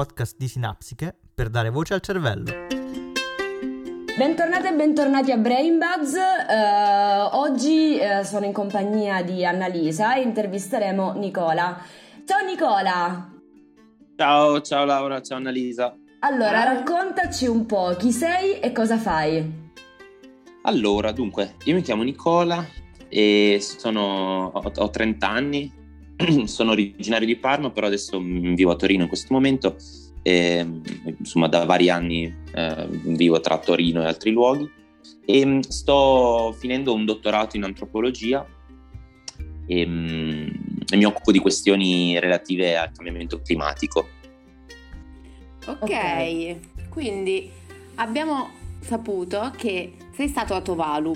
[0.00, 2.50] Podcast di Sinapsiche per dare voce al cervello.
[4.16, 6.14] Bentornate e bentornati a Brain Buzz.
[6.14, 11.78] Uh, oggi uh, sono in compagnia di Annalisa e intervisteremo Nicola.
[12.24, 13.30] Ciao Nicola!
[14.16, 15.94] Ciao, ciao Laura, ciao Annalisa.
[16.20, 19.68] Allora, raccontaci un po' chi sei e cosa fai.
[20.62, 22.64] Allora, dunque, io mi chiamo Nicola
[23.06, 25.70] e sono, ho, ho 30 anni,
[26.44, 29.76] sono originario di Parma, però adesso vivo a Torino in questo momento
[30.22, 30.66] e
[31.18, 34.70] insomma da vari anni eh, vivo tra Torino e altri luoghi
[35.24, 38.46] e sto finendo un dottorato in antropologia
[39.66, 44.08] e, e mi occupo di questioni relative al cambiamento climatico.
[45.66, 46.60] Ok, okay.
[46.88, 47.50] quindi
[47.96, 48.50] abbiamo
[48.80, 51.12] saputo che sei stato a Tovalu,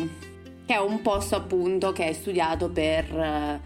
[0.67, 3.63] che è un posto appunto che è studiato per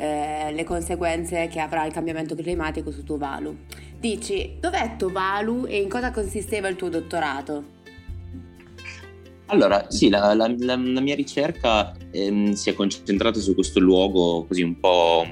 [0.00, 3.54] eh, le conseguenze che avrà il cambiamento climatico su Tuvalu.
[3.98, 7.78] Dici, dov'è Tuvalu e in cosa consisteva il tuo dottorato?
[9.46, 14.46] Allora, sì, la, la, la, la mia ricerca ehm, si è concentrata su questo luogo
[14.46, 15.26] così un po',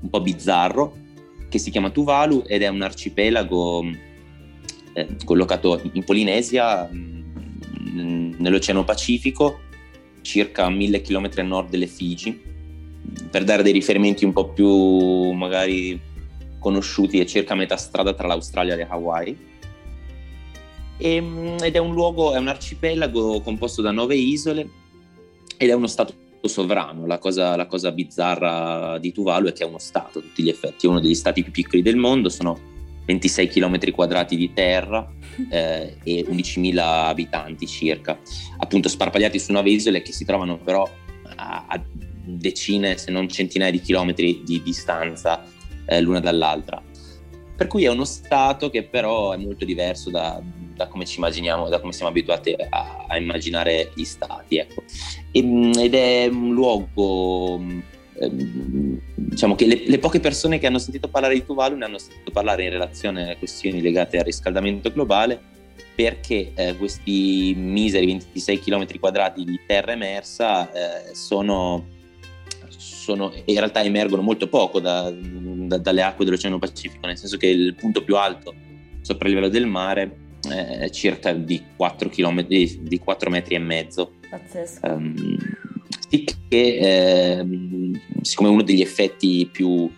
[0.00, 0.96] un po', bizzarro
[1.50, 3.84] che si chiama Tuvalu ed è un arcipelago
[4.94, 7.24] eh, collocato in Polinesia, mh,
[7.90, 9.60] mm, nell'Oceano Pacifico,
[10.22, 12.48] circa mille chilometri a nord delle Figi
[13.30, 16.00] per dare dei riferimenti un po' più magari
[16.58, 19.38] conosciuti, è circa metà strada tra l'Australia e le Hawaii.
[20.98, 24.68] E, ehm, ed è un luogo, è un arcipelago composto da nove isole
[25.56, 27.06] ed è uno stato sovrano.
[27.06, 30.48] La cosa, la cosa bizzarra di Tuvalu è che è uno stato a tutti gli
[30.48, 32.58] effetti, è uno degli stati più piccoli del mondo, sono
[33.04, 35.10] 26 km quadrati di terra
[35.50, 38.18] eh, e 11.000 abitanti circa,
[38.58, 40.88] appunto sparpagliati su nove isole che si trovano però
[41.36, 41.82] a, a
[42.36, 45.44] decine, se non centinaia di chilometri di distanza
[45.86, 46.82] eh, l'una dall'altra.
[47.56, 50.40] Per cui è uno stato che però è molto diverso da,
[50.74, 54.58] da come ci immaginiamo, da come siamo abituati a, a immaginare gli stati.
[54.58, 54.84] Ecco.
[55.32, 57.60] E, mm, ed è un luogo
[58.20, 61.98] ehm, diciamo che le, le, poche persone che hanno sentito parlare di Tuvalu ne hanno
[61.98, 65.56] sentito parlare in relazione a questioni legate al riscaldamento globale
[65.98, 71.96] perché eh, questi miseri 26 km quadrati di terra emersa eh, sono
[73.08, 77.46] sono, in realtà emergono molto poco da, da, dalle acque dell'Oceano Pacifico, nel senso che
[77.46, 78.54] il punto più alto
[79.00, 84.12] sopra il livello del mare è circa di 4, km, di 4 metri e mezzo.
[84.28, 84.86] Pazzesco.
[84.86, 85.36] Um,
[86.08, 87.46] sì che eh,
[88.20, 89.90] siccome uno degli effetti più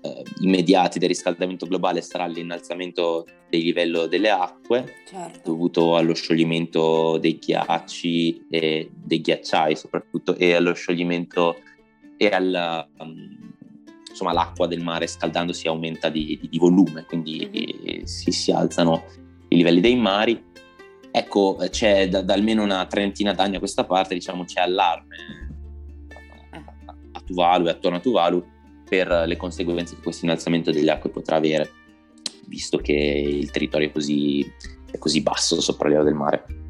[0.00, 5.50] eh, immediati del riscaldamento globale sarà l'innalzamento del livello delle acque certo.
[5.50, 11.56] dovuto allo scioglimento dei ghiacci e dei ghiacciai soprattutto e allo scioglimento
[12.24, 13.44] e al, um,
[14.08, 18.04] insomma, l'acqua del mare scaldandosi aumenta di, di, di volume, quindi mm-hmm.
[18.04, 19.04] si, si, alzano
[19.48, 20.52] i livelli dei mari.
[21.10, 25.16] Ecco, c'è da, da, almeno una trentina d'anni a questa parte, diciamo, c'è allarme
[26.86, 28.44] a, a Tuvalu e attorno a Tuvalu
[28.88, 31.70] per le conseguenze che questo innalzamento delle acque potrà avere,
[32.46, 34.44] visto che il territorio è così,
[34.90, 36.63] è così basso sopra il livello del mare.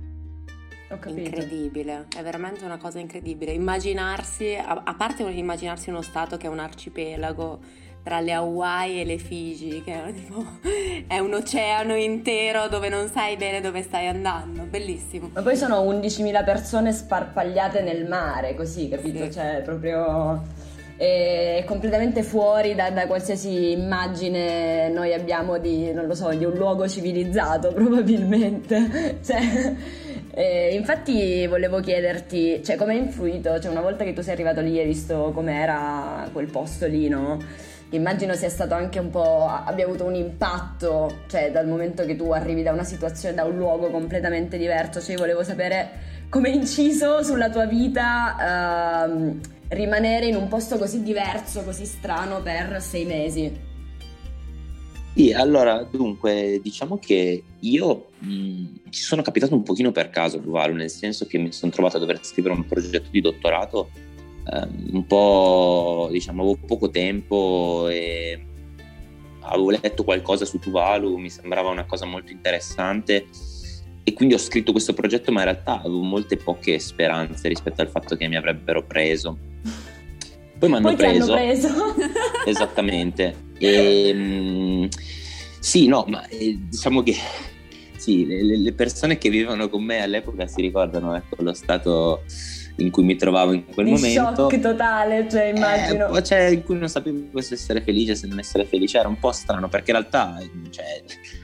[1.05, 3.53] Incredibile, è veramente una cosa incredibile.
[3.53, 9.05] Immaginarsi, a, a parte immaginarsi uno stato che è un arcipelago tra le Hawaii e
[9.05, 10.45] le Figi, che è, tipo,
[11.09, 15.31] è un oceano intero dove non sai bene dove stai andando, bellissimo.
[15.33, 19.25] Ma poi sono 11.000 persone sparpagliate nel mare, così, capito?
[19.25, 19.33] Sì.
[19.33, 20.43] Cioè, proprio
[20.97, 26.53] è completamente fuori da, da, qualsiasi immagine noi abbiamo di, non lo so, di un
[26.53, 29.19] luogo civilizzato probabilmente.
[29.25, 29.75] Cioè,
[30.35, 34.61] eh, infatti volevo chiederti, cioè, come è influito, cioè, una volta che tu sei arrivato
[34.61, 37.39] lì e hai visto com'era quel posto lì, no?
[37.91, 42.33] Immagino sia stato anche un po', abbia avuto un impatto, cioè dal momento che tu
[42.33, 45.91] arrivi da una situazione, da un luogo completamente diverso, cioè volevo sapere
[46.29, 49.39] come è inciso sulla tua vita uh,
[49.69, 53.73] rimanere in un posto così diverso, così strano per sei mesi.
[55.15, 60.41] Sì, allora, dunque, diciamo che io mh, ci sono capitato un pochino per caso a
[60.41, 63.91] Tuvalu, nel senso che mi sono trovato a dover scrivere un progetto di dottorato
[64.53, 68.45] eh, un po', diciamo, avevo poco tempo e
[69.43, 73.27] avevo letto qualcosa su Tuvalu, mi sembrava una cosa molto interessante
[74.03, 77.89] e quindi ho scritto questo progetto, ma in realtà avevo molte poche speranze rispetto al
[77.89, 79.39] fatto che mi avrebbero preso.
[80.59, 81.33] Poi mi hanno preso.
[81.33, 81.69] preso.
[82.45, 83.53] Esattamente.
[83.65, 84.89] E, mh,
[85.59, 87.17] sì, no, ma eh, diciamo che
[87.97, 92.23] sì, le, le, persone che vivevano con me all'epoca si ricordano ecco, lo stato
[92.77, 94.35] in cui mi trovavo in quel Di momento.
[94.35, 96.15] shock totale, cioè immagino.
[96.15, 99.19] Eh, cioè, in cui non sapevo se essere felice, se non essere felice, era un
[99.19, 100.39] po' strano perché in realtà
[100.71, 101.03] cioè,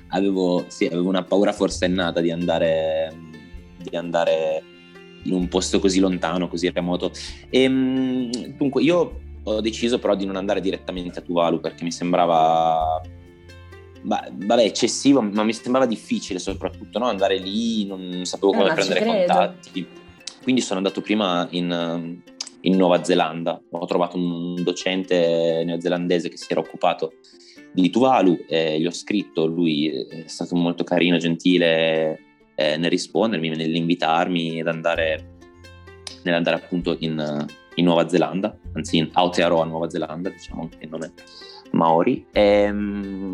[0.08, 3.14] avevo, sì, avevo una paura forsennata di andare,
[3.78, 4.62] di andare
[5.22, 7.12] in un posto così lontano, così remoto.
[7.48, 11.92] E, ehm, dunque, io ho deciso però di non andare direttamente a Tuvalu perché mi
[11.92, 13.00] sembrava
[14.02, 17.06] vabbè, eccessivo, ma mi sembrava difficile soprattutto no?
[17.06, 19.86] andare lì, non sapevo Eh, come ci prendere contatti.
[20.42, 22.18] Quindi sono andato prima in,
[22.62, 27.12] in Nuova Zelanda, ho trovato un docente neozelandese che si era occupato
[27.72, 32.18] di Tuvalu, e gli ho scritto, lui è stato molto carino, gentile
[32.54, 35.36] eh, nel rispondermi, nell'invitarmi ad andare,
[36.24, 41.12] nell'andare appunto in, in Nuova Zelanda, anzi in Aotearoa, Nuova Zelanda, diciamo anche il nome
[41.72, 42.26] Maori.
[42.32, 42.72] E,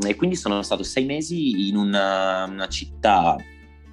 [0.07, 3.37] e quindi sono stato sei mesi in una, una città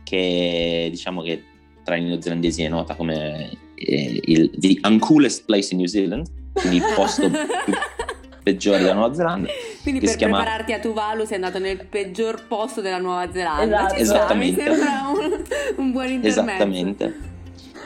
[0.04, 1.44] che diciamo che
[1.84, 6.78] tra i neozelandesi è nota come eh, il the uncoolest place in New Zealand, quindi
[6.78, 7.40] il posto più
[8.44, 9.50] peggiore della Nuova Zelanda.
[9.82, 13.86] Quindi per chiama- prepararti a Tuvalu sei andato nel peggior posto della Nuova Zelanda.
[13.86, 13.96] Esatto.
[13.96, 14.70] Ci sta, Esattamente.
[14.70, 15.44] Mi sembra un,
[15.78, 16.42] un buon intermezzo.
[16.42, 17.32] Esattamente.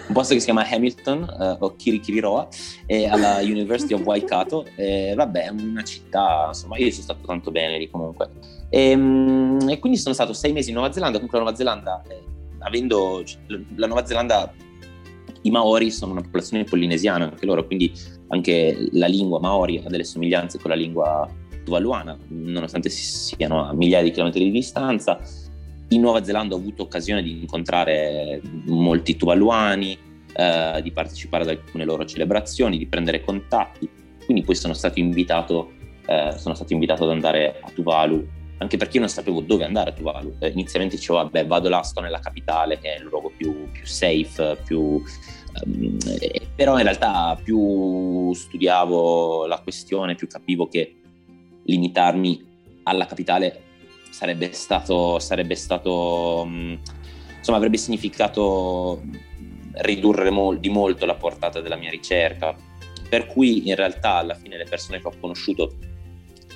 [0.07, 2.47] Un posto che si chiama Hamilton eh, o Kirikiriroa
[2.85, 4.65] e alla University of Waikato.
[4.75, 8.29] E, vabbè, è una città, insomma, io sono stato tanto bene lì comunque.
[8.69, 11.17] E, mm, e quindi sono stato sei mesi in Nuova Zelanda.
[11.17, 12.23] Comunque la Nuova Zelanda, eh,
[12.59, 13.21] avendo
[13.75, 14.53] la Nuova Zelanda,
[15.41, 17.91] i Maori sono una popolazione polinesiana anche loro, quindi
[18.29, 21.29] anche la lingua Maori ha delle somiglianze con la lingua
[21.65, 25.19] tuvaluana, nonostante si siano a migliaia di chilometri di distanza.
[25.89, 29.97] In Nuova Zelanda ho avuto occasione di incontrare molti tuvaluani,
[30.33, 33.89] eh, di partecipare ad alcune loro celebrazioni, di prendere contatti.
[34.25, 35.71] Quindi poi sono stato invitato,
[36.05, 39.91] eh, sono stato invitato ad andare a Tuvalu, anche perché io non sapevo dove andare
[39.91, 40.35] a Tuvalu.
[40.39, 43.85] Eh, inizialmente dicevo, vabbè, vado là, sto nella capitale, che è il luogo più, più
[43.85, 45.01] safe, più...
[45.63, 50.95] ehm, eh, però in realtà più studiavo la questione, più capivo che
[51.63, 52.45] limitarmi
[52.83, 53.61] alla capitale
[54.17, 56.79] sarebbe stato, sarebbe stato mh,
[57.37, 59.03] insomma avrebbe significato
[59.73, 62.55] ridurre mol- di molto la portata della mia ricerca.
[63.07, 65.75] Per cui in realtà alla fine le persone che ho conosciuto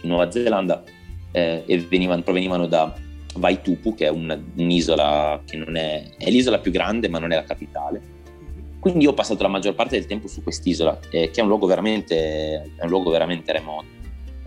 [0.01, 0.83] in Nuova Zelanda
[1.31, 2.95] eh, venivano- provenivano da
[3.35, 7.35] Vaitupu che è un- un'isola che non è, è l'isola più grande ma non è
[7.35, 8.01] la capitale.
[8.79, 11.67] Quindi ho passato la maggior parte del tempo su quest'isola eh, che è un luogo
[11.67, 14.00] veramente, è un luogo veramente remoto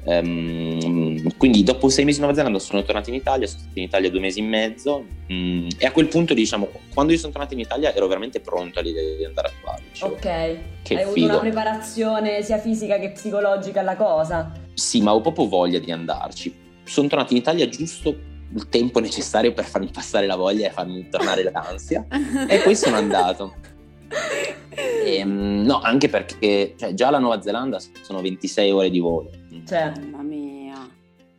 [0.07, 3.85] Ehm, quindi dopo sei mesi in Nuova Zelanda sono tornato in Italia, sono stato in
[3.85, 7.55] Italia due mesi e mezzo mm, e a quel punto diciamo quando io sono tornato
[7.55, 9.83] in Italia ero veramente pronto all'idea di andare a Tuvalu.
[9.91, 10.27] Dicevo, Ok.
[10.27, 11.27] Hai avuto figo.
[11.27, 14.53] una preparazione sia fisica che psicologica alla cosa.
[14.75, 16.55] Sì, ma ho proprio voglia di andarci.
[16.85, 21.09] Sono tornato in Italia giusto il tempo necessario per farmi passare la voglia e farmi
[21.09, 22.07] tornare l'ansia
[22.47, 23.55] e poi sono andato.
[24.77, 29.31] Ehm, no, anche perché cioè, già la Nuova Zelanda sono 26 ore di volo.
[29.63, 30.89] Cioè, Mamma mia.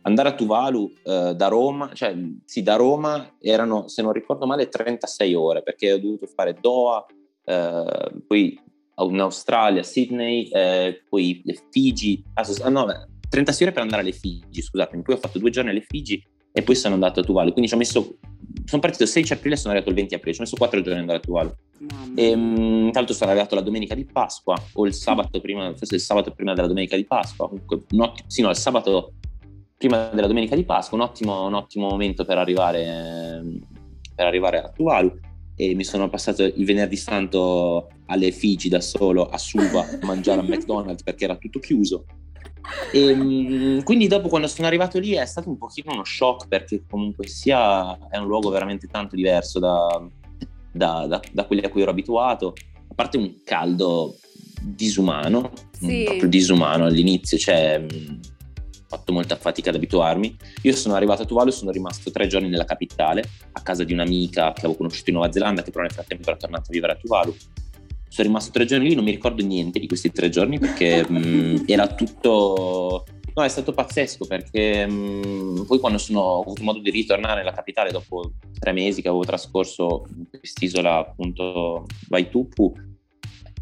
[0.02, 4.68] andare a Tuvalu eh, da Roma, cioè sì, da Roma erano, se non ricordo male,
[4.68, 7.04] 36 ore perché ho dovuto fare Doha,
[7.44, 8.60] eh, poi
[8.98, 14.02] in Australia, Sydney, eh, poi le Figi, ah, ah, no, beh, 36 ore per andare
[14.02, 16.22] alle Figi, scusatemi, poi ho fatto due giorni alle Figi
[16.56, 18.16] e poi sono andato a Tuvalu, quindi ci ho messo,
[18.64, 20.80] sono partito il 16 aprile e sono arrivato il 20 aprile, ci ho messo quattro
[20.80, 21.54] giorni ad andare a Tuvalu.
[22.14, 26.00] E, tra l'altro sono arrivato la domenica di Pasqua o il sabato prima, forse il
[26.00, 29.12] sabato prima della domenica di Pasqua, comunque un ottimo, sì no, il sabato
[29.76, 33.42] prima della domenica di Pasqua, un ottimo, un ottimo momento per arrivare,
[34.14, 35.12] per arrivare a Tuvalu.
[35.56, 40.40] E mi sono passato il venerdì santo alle Figi da solo a Suva a mangiare
[40.40, 42.06] a McDonald's perché era tutto chiuso.
[42.92, 46.84] E, mh, quindi dopo quando sono arrivato lì è stato un pochino uno shock perché
[46.88, 49.86] comunque sia è un luogo veramente tanto diverso da,
[50.72, 52.54] da, da- da quelli a cui ero abituato,
[52.88, 54.16] a parte un caldo
[54.60, 56.02] disumano, Sì.
[56.02, 58.20] mm, proprio disumano all'inizio, cioè mh,
[58.88, 60.36] ho fatto molta fatica ad abituarmi.
[60.62, 63.92] Io sono arrivato a Tuvalu e sono rimasto tre giorni nella capitale, a casa di
[63.92, 66.92] un'amica che avevo conosciuto in Nuova Zelanda, che però nel frattempo era tornata a vivere
[66.92, 67.36] a Tuvalu.
[68.08, 71.64] Sono rimasto tre giorni lì, non mi ricordo niente di questi tre giorni perché mh,
[71.66, 73.04] era tutto...
[73.34, 77.52] No, è stato pazzesco perché mh, poi quando sono, ho avuto modo di ritornare nella
[77.52, 82.72] capitale dopo tre mesi che avevo trascorso in quest'isola appunto Vaitupu,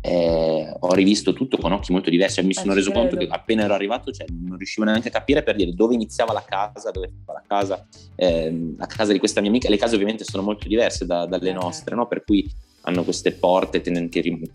[0.00, 2.36] eh, ho rivisto tutto con occhi molto diversi.
[2.36, 5.10] Cioè, mi Eh, sono reso conto che appena ero arrivato cioè, non riuscivo neanche a
[5.10, 7.86] capire per dire dove iniziava la casa, dove stava la casa.
[8.16, 11.50] Ehm, la casa di questa mia amica, le case ovviamente sono molto diverse da- dalle
[11.50, 11.54] Eh.
[11.54, 12.06] nostre, no?
[12.06, 12.48] per cui
[12.84, 13.92] hanno queste porte che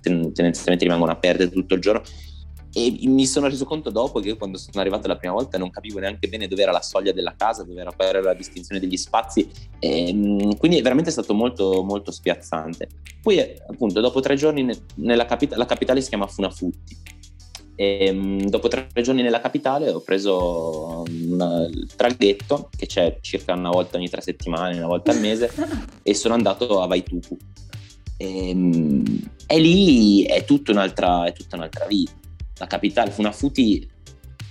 [0.02, 2.02] tendenzialmente rimangono aperte tutto il giorno.
[2.72, 5.98] e mi sono reso conto dopo che quando sono arrivato la prima volta non capivo
[5.98, 9.50] neanche bene dove era la soglia della casa, dove era, era la distinzione degli spazi,
[9.80, 12.88] e, ehm, quindi è veramente stato molto, molto spiazzante.
[13.22, 16.98] Poi appunto dopo tre giorni nella capita- la capitale si chiama Funafutti,
[17.76, 23.54] e, ehm, dopo tre giorni nella capitale ho preso una, il traghetto che c'è circa
[23.54, 25.50] una volta ogni tre settimane, una volta al mese
[26.04, 27.38] e sono andato a Vaitupu.
[28.22, 32.12] E, ehm, e lì è tutta un'altra, è tutta un'altra vita
[32.60, 33.88] la capitale Funafuti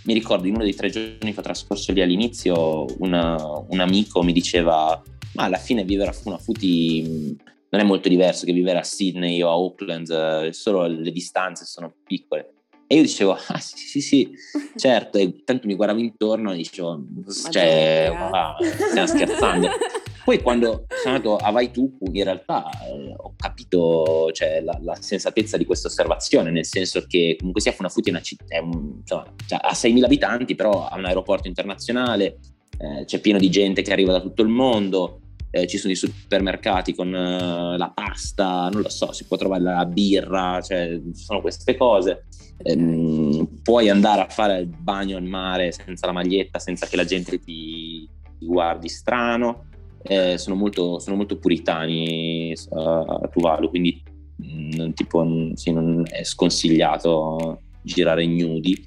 [0.05, 3.37] mi ricordo in uno dei tre giorni che ho trascorso lì all'inizio una,
[3.69, 5.01] un amico mi diceva
[5.35, 7.37] ma alla fine vivere a Funafuti
[7.71, 11.67] non è molto diverso che vivere a Sydney o a Auckland eh, solo le distanze
[11.67, 12.55] sono piccole.
[12.87, 14.31] E io dicevo ah sì sì sì
[14.75, 15.19] certo.
[15.19, 17.05] E tanto mi guardavo intorno e dicevo
[17.51, 18.57] cioè ah,
[18.89, 19.69] stiamo scherzando
[20.29, 24.95] Poi quando sono andato a Vai Tu, in realtà eh, ho capito cioè, la, la,
[25.01, 28.99] sensatezza di questa osservazione, nel senso che comunque sia Funafuti è una città, è un,
[29.01, 32.41] insomma, cioè, ha 6.000 abitanti, però ha un aeroporto internazionale,
[32.77, 35.21] eh, c'è pieno di gente che arriva da tutto il mondo,
[35.51, 39.63] eh, ci sono i supermercati con uh, la pasta, non lo so, si può trovare
[39.63, 42.27] la birra, cioè ci sono queste cose.
[42.63, 47.05] Eh, puoi andare a fare il bagno al mare senza la maglietta, senza che la
[47.07, 48.07] gente ti,
[48.39, 49.68] ti guardi strano
[50.03, 54.03] eh, sono, molto, sono, molto, puritani a Tuvalu, quindi
[54.37, 58.81] mh, mm, tipo, sì, non è sconsigliato girare nudi.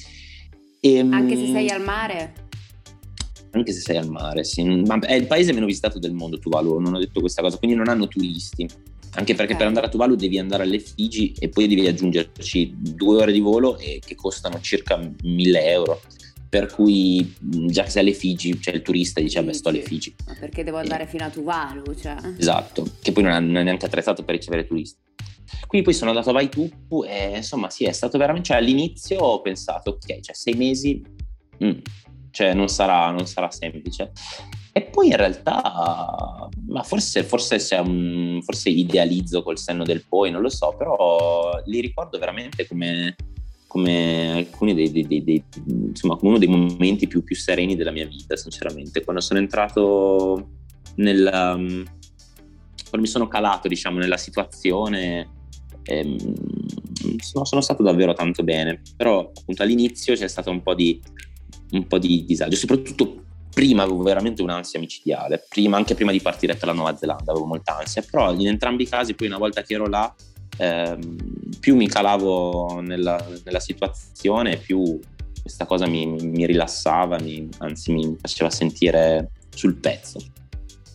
[0.80, 2.34] E, ehm, anche se sei al mare?
[3.52, 4.64] Anche se sei al mare, sì.
[4.64, 7.76] Ma è il paese meno visitato del mondo, Tuvalu, non ho detto questa cosa, quindi
[7.76, 8.68] non hanno turisti.
[9.14, 9.58] Anche perché okay.
[9.58, 13.42] per andare a Tuvalu devi andare alle Figi e poi devi aggiungerci due ore di
[13.42, 16.00] volo e che costano circa 1000 euro
[16.52, 20.14] per cui già che sei alle Figi, cioè il turista dice vabbè sto alle Figi.
[20.28, 21.08] Ma perché devo andare e...
[21.08, 21.96] fino a Tuvalu?
[21.96, 22.18] Cioè.
[22.38, 25.00] Esatto, che poi non è, non è, neanche attrezzato per ricevere turisti.
[25.66, 29.40] Quindi poi sono andato a Vaitupu e insomma sì, è stato veramente, cioè all'inizio ho
[29.40, 31.02] pensato ok, cioè sei mesi,
[31.64, 31.78] mm,
[32.32, 34.12] cioè non sarà, non sarà semplice.
[34.74, 40.42] E poi in realtà, ma forse, forse, un, forse idealizzo col senno del poi, non
[40.42, 43.16] lo so, però li ricordo veramente come
[43.72, 48.06] come alcuni dei, dei, dei, insomma, come uno dei momenti più, più, sereni della mia
[48.06, 49.02] vita, sinceramente.
[49.02, 50.50] Quando sono entrato
[50.96, 51.82] nella, um,
[52.90, 55.30] quando mi sono calato, diciamo, nella situazione,
[55.84, 56.18] ehm,
[57.20, 58.82] sono, sono, stato davvero tanto bene.
[58.98, 61.02] Però appunto all'inizio c'è stato un po' di,
[61.72, 63.24] un po' di disagio, soprattutto
[63.54, 67.46] prima avevo veramente un'ansia micidiale, prima, anche prima di partire per la Nuova Zelanda avevo
[67.46, 70.14] molta ansia, però in entrambi i casi poi una volta che ero là
[70.58, 75.00] ehm, più mi calavo nella, nella, situazione, più
[75.42, 80.20] questa cosa mi, mi rilassava, mi, anzi mi faceva sentire sul pezzo.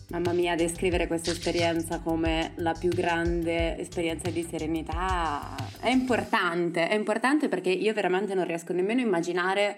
[0.09, 6.95] Mamma mia, descrivere questa esperienza come la più grande esperienza di serenità è importante, è
[6.95, 9.77] importante perché io veramente non riesco nemmeno a immaginare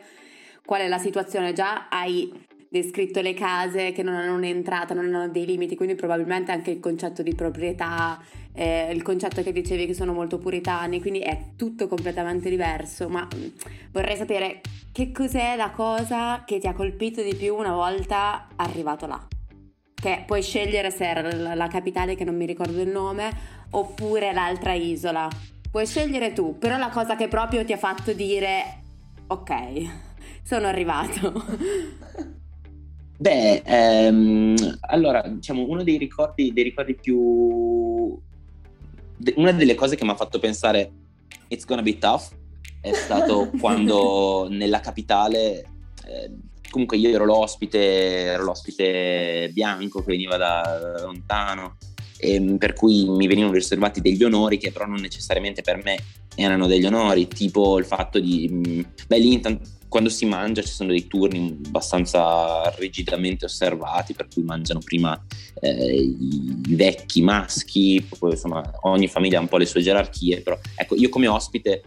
[0.64, 1.54] qual è la situazione.
[1.54, 2.32] Già hai
[2.70, 6.80] descritto le case che non hanno un'entrata, non hanno dei limiti, quindi probabilmente anche il
[6.80, 8.22] concetto di proprietà,
[8.60, 13.26] eh, il concetto che dicevi che sono molto puritani, quindi è tutto completamente diverso, ma
[13.34, 13.48] mm,
[13.94, 14.60] vorrei sapere
[14.92, 19.26] che cos'è la cosa che ti ha colpito di più una volta arrivato là.
[19.96, 23.32] Che puoi scegliere se era la capitale che non mi ricordo il nome
[23.72, 25.30] oppure l'altra isola.
[25.72, 28.82] Puoi scegliere tu, però la cosa che proprio ti ha fatto dire
[29.28, 29.54] ok,
[30.44, 31.32] sono arrivato.
[33.20, 38.18] Beh, ehm, allora, diciamo, uno dei ricordi, dei ricordi più...
[39.36, 40.92] Una delle cose che mi ha fatto pensare
[41.50, 42.30] it's gonna be tough
[42.82, 45.66] è stato quando nella capitale,
[46.06, 46.32] eh,
[46.70, 51.78] comunque io ero l'ospite, ero l'ospite bianco che veniva da, da lontano,
[52.18, 55.98] e, per cui mi venivano riservati degli onori che però non necessariamente per me
[56.36, 58.86] erano degli onori, tipo il fatto di...
[59.08, 64.44] Beh, lì intanto quando si mangia ci sono dei turni abbastanza rigidamente osservati, per cui
[64.44, 65.20] mangiano prima
[65.60, 70.58] eh, i vecchi maschi, poi insomma ogni famiglia ha un po' le sue gerarchie, però
[70.76, 71.84] ecco io come ospite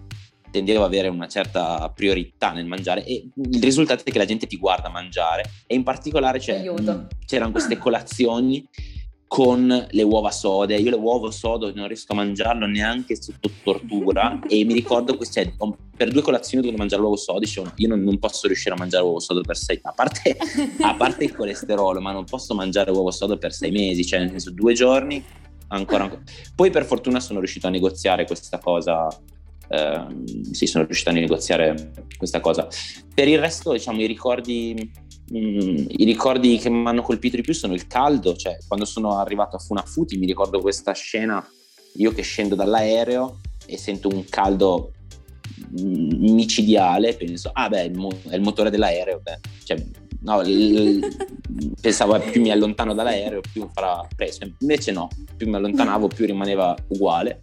[0.51, 4.47] tendevo ad avere una certa priorità nel mangiare e il risultato è che la gente
[4.47, 8.65] ti guarda mangiare e in particolare c'erano queste colazioni
[9.33, 10.77] con le uova sode.
[10.77, 15.25] Io le uova sode non riesco a mangiarlo neanche sotto tortura e mi ricordo che
[15.25, 15.51] cioè,
[15.97, 19.05] per due colazioni dovevo mangiare l'uovo sodo, dicevo io non, non, posso riuscire a mangiare
[19.05, 19.95] l'uovo sodo per sei, a
[20.83, 24.29] a parte il colesterolo, ma non posso mangiare l'uovo sodo per sei mesi, cioè nel
[24.29, 25.25] senso due giorni
[25.69, 26.21] ancora, ancora.
[26.55, 29.09] Poi per fortuna sono riuscito a negoziare questa cosa
[29.69, 30.07] eh,
[30.51, 32.69] sì, sono riuscito a negoziare questa cosa.
[33.15, 34.93] Per il resto, diciamo, i ricordi
[35.35, 39.17] Mm, i ricordi che mi hanno colpito di più sono il caldo, cioè quando sono
[39.17, 41.43] arrivato a Funafuti mi ricordo questa scena,
[41.95, 44.93] io che scendo dall'aereo e sento un caldo
[45.81, 49.39] mm, micidiale, penso, ah beh, il mo- è il motore dell'aereo, beh.
[49.65, 49.83] Cioè,
[50.21, 51.01] no, l-
[51.81, 56.77] pensavo più mi allontano dall'aereo più farà presto, invece no, più mi allontanavo più rimaneva
[56.89, 57.41] uguale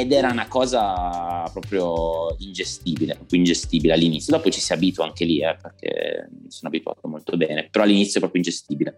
[0.00, 5.40] ed era una cosa proprio ingestibile, proprio ingestibile all'inizio, dopo ci si abitua anche lì
[5.40, 8.96] eh, perché mi sono abituato molto bene, però all'inizio è proprio ingestibile.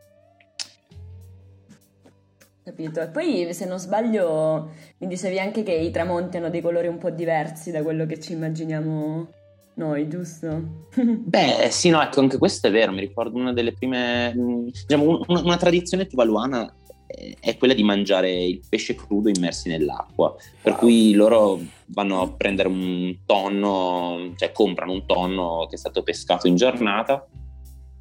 [2.64, 3.00] Capito.
[3.00, 6.98] E poi, se non sbaglio, mi dicevi anche che i tramonti hanno dei colori un
[6.98, 9.28] po' diversi da quello che ci immaginiamo
[9.74, 10.86] noi, giusto?
[10.96, 12.90] Beh, sì, no, ecco, anche questo è vero.
[12.90, 16.74] Mi ricordo una delle prime, diciamo, una, una tradizione tuvaluana
[17.06, 20.34] è quella di mangiare il pesce crudo immersi nell'acqua.
[20.60, 26.02] Per cui loro vanno a prendere un tonno, cioè comprano un tonno che è stato
[26.02, 27.26] pescato in giornata,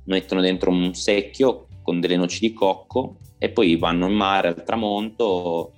[0.05, 4.63] mettono dentro un secchio con delle noci di cocco e poi vanno in mare al
[4.63, 5.71] tramonto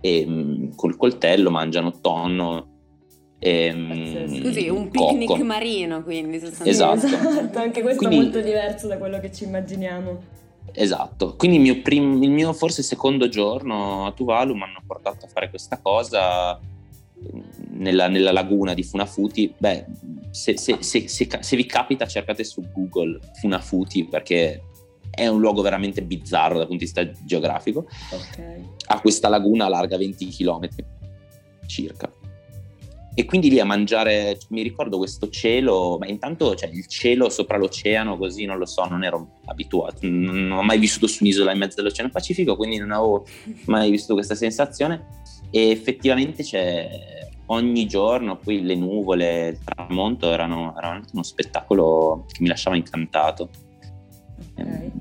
[0.00, 2.76] e mh, mm, col coltello mangiano tonno.
[3.40, 5.44] E, mh, Scusi, un picnic cocco.
[5.44, 6.68] marino quindi esatto.
[6.68, 7.06] esatto.
[7.58, 10.38] anche questo quindi, è molto diverso da quello che ci immaginiamo
[10.72, 15.26] esatto quindi il mio, prim, il mio forse secondo giorno a Tuvalu mi hanno portato
[15.26, 16.58] a fare questa cosa
[17.70, 19.84] nella, nella laguna di Funafuti beh
[20.30, 24.62] se, se, se, se, vi capita cercate su Google Funafuti perché
[25.10, 27.88] è un luogo veramente bizzarro dal punto di vista geografico.
[28.10, 28.62] Okay.
[28.86, 30.68] Ha questa laguna larga 20 km
[31.66, 32.10] circa.
[33.18, 37.58] E quindi lì a mangiare, mi ricordo questo cielo, ma intanto cioè, il cielo sopra
[37.58, 41.58] l'oceano, così non lo so, non ero abituato, non ho mai vissuto su un'isola in
[41.58, 43.26] mezzo all'Oceano Pacifico, quindi non avevo
[43.64, 45.04] mai visto questa sensazione.
[45.50, 46.88] E effettivamente c'è
[47.46, 53.50] ogni giorno, poi le nuvole, il tramonto erano, erano uno spettacolo che mi lasciava incantato.
[54.56, 54.92] Okay.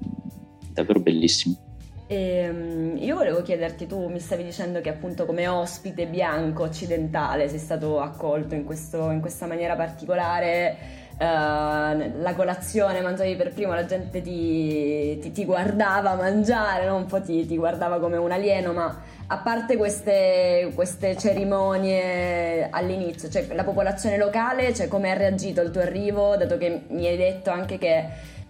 [0.73, 1.66] Davvero bellissimo.
[2.07, 7.49] E, ehm, io volevo chiederti, tu mi stavi dicendo che appunto come ospite bianco occidentale
[7.49, 11.05] sei stato accolto in, questo, in questa maniera particolare.
[11.17, 16.95] Uh, la colazione mangiavi per primo, la gente ti, ti, ti guardava mangiare, no?
[16.95, 23.29] un po' ti, ti, guardava come un alieno, ma a parte queste, queste cerimonie all'inizio,
[23.29, 27.17] cioè la popolazione locale, cioè come ha reagito al tuo arrivo, dato che mi hai
[27.17, 28.05] detto anche che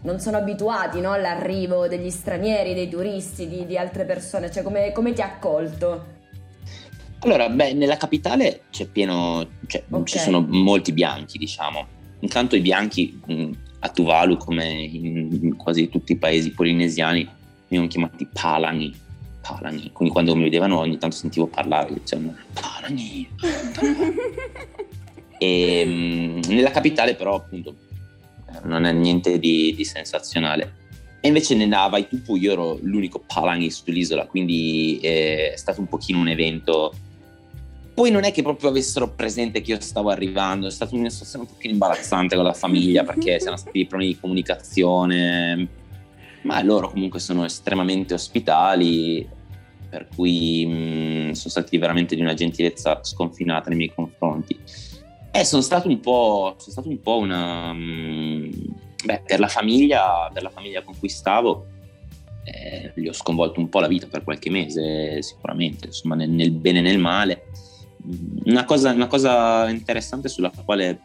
[0.08, 4.94] non sono abituati no, all'arrivo degli stranieri, dei turisti, di, di altre persone, cioè come,
[4.94, 6.16] come, ti ha accolto?
[7.20, 10.06] Allora, beh, nella capitale c'è pieno, cioè, okay.
[10.06, 11.86] ci sono molti bianchi, diciamo.
[12.22, 17.28] Intanto i bianchi mh, a Tuvalu, come in, quasi tutti i paesi polinesiani,
[17.68, 18.96] venivano chiamati palani.
[19.42, 19.92] Palani.
[19.92, 23.28] Quindi quando mi vedevano ogni tanto sentivo parlare, dicevano palani.
[25.38, 27.76] e mh, nella capitale però appunto
[28.64, 30.86] non è niente di, di sensazionale.
[31.20, 36.28] E invece nella Vaitupu io ero l'unico Palangi sull'isola, quindi è stato un pochino un
[36.28, 36.94] evento.
[37.94, 41.46] Poi non è che proprio avessero presente che io stavo arrivando, è stata una situazione
[41.46, 45.68] un pochino imbarazzante con la famiglia perché c'erano stati dei problemi di comunicazione,
[46.44, 49.28] ma loro comunque sono estremamente ospitali,
[49.90, 54.58] per cui mh, sono stati veramente di una gentilezza sconfinata nei miei confronti.
[55.32, 57.74] Eh, sono stato un po', sono stato un po una...
[57.74, 58.52] Mm,
[59.04, 61.66] beh, per la famiglia, per la famiglia con cui stavo,
[62.44, 66.52] eh, gli ho sconvolto un po' la vita per qualche mese, sicuramente, insomma, nel, nel
[66.52, 67.44] bene e nel male.
[68.46, 71.02] Una cosa, una cosa interessante sulla quale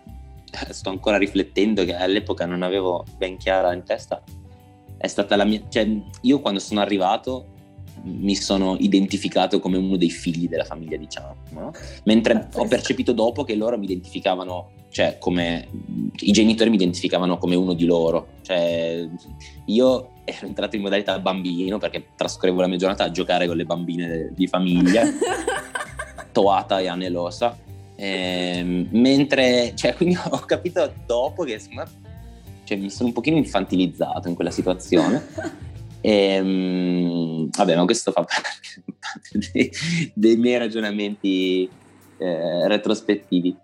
[0.71, 4.23] sto ancora riflettendo, che all'epoca non avevo ben chiara in testa,
[4.97, 5.61] è stata la mia...
[5.69, 5.89] Cioè,
[6.23, 7.52] io quando sono arrivato
[8.05, 11.73] mi sono identificato come uno dei figli della famiglia, diciamo, no?
[12.05, 15.69] mentre ho percepito dopo che loro mi identificavano, cioè come
[16.21, 19.09] i genitori mi identificavano come uno di loro, cioè
[19.67, 23.65] io ero entrato in modalità bambino perché trascorrevo la mia giornata a giocare con le
[23.65, 25.03] bambine di famiglia,
[26.33, 27.57] Toata e Anelosa,
[27.95, 31.87] ehm, mentre, cioè, quindi ho capito dopo che insomma,
[32.65, 35.71] cioè, mi sono un pochino infantilizzato in quella situazione.
[36.03, 39.71] E, ehm, vabbè, ma questo fa parte dei,
[40.13, 41.71] dei miei ragionamenti
[42.19, 43.57] eh, retrospettivi.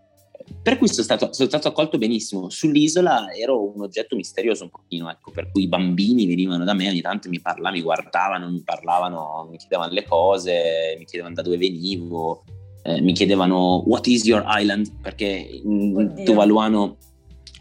[0.63, 2.49] Per cui sono stato, sono stato, accolto benissimo.
[2.49, 6.89] Sull'isola ero un oggetto misterioso un pochino, ecco, per cui i bambini venivano da me,
[6.89, 11.43] ogni tanto mi parlavano, mi guardavano, mi parlavano, mi chiedevano le cose, mi chiedevano da
[11.43, 12.45] dove venivo,
[12.83, 16.23] eh, mi chiedevano what is your island, perché in.
[16.25, 16.97] Tuvaluano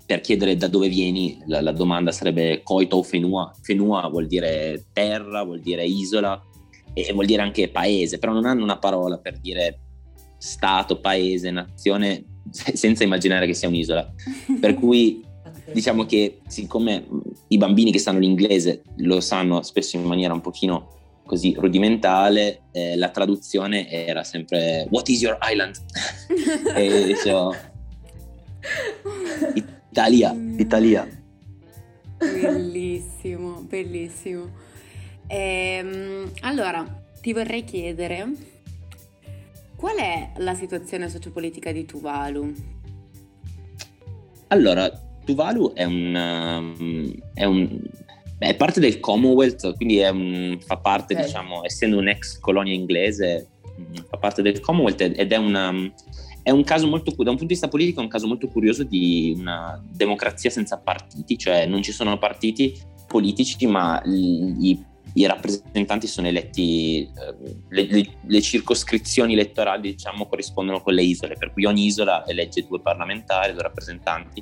[0.07, 3.53] per chiedere da dove vieni, la, la domanda sarebbe coito o fenua.
[3.61, 6.41] Fenua vuol dire terra, vuol dire isola
[6.93, 9.81] e vuol dire anche paese, però non hanno una parola per dire
[10.37, 14.13] stato, paese, nazione, senza immaginare che sia un'isola.
[14.61, 15.25] Per cui
[15.73, 17.05] diciamo che siccome
[17.49, 22.95] i bambini che sanno l'inglese lo sanno spesso in maniera un pochino così rudimentale, eh,
[22.95, 25.75] la traduzione era sempre What is your island?
[26.75, 27.53] e dicevo,
[29.97, 31.07] Italia, Italia.
[32.19, 34.51] Bellissimo, bellissimo.
[35.25, 36.85] Ehm, allora,
[37.19, 38.29] ti vorrei chiedere
[39.75, 42.53] qual è la situazione sociopolitica di Tuvalu?
[44.49, 44.87] Allora,
[45.25, 47.81] Tuvalu è un, um, è un
[48.37, 51.25] Beh, è parte del Commonwealth, quindi un, fa parte, okay.
[51.25, 53.47] diciamo, essendo un'ex colonia inglese,
[53.81, 55.71] mm, fa parte del Commonwealth ed è, una,
[56.47, 58.85] è un caso molto, da un punto di vista politico, è un caso molto curioso
[58.85, 62.73] di una democrazia senza partiti, cioè non ci sono partiti
[63.05, 64.81] politici, ma i,
[65.11, 71.35] i rappresentanti sono eletti, eh, le, le, le, circoscrizioni elettorali diciamo corrispondono con le isole,
[71.35, 74.41] per cui ogni isola elegge due parlamentari, due rappresentanti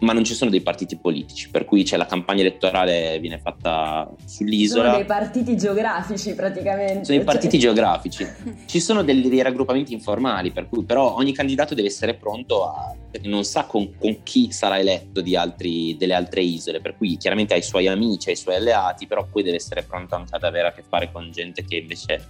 [0.00, 4.10] ma non ci sono dei partiti politici, per cui c'è la campagna elettorale viene fatta
[4.24, 4.84] sull'isola.
[4.84, 7.04] Sono dei partiti geografici praticamente.
[7.04, 7.72] Sono dei partiti cioè...
[7.72, 8.26] geografici.
[8.66, 12.94] Ci sono dei, dei, raggruppamenti informali, per cui però ogni candidato deve essere pronto a...
[13.22, 17.58] non sa con, con chi sarà eletto altri, delle altre isole, per cui chiaramente ha
[17.58, 20.68] i suoi amici, ha i suoi alleati, però poi deve essere pronto anche ad avere
[20.68, 22.26] a che fare con gente che invece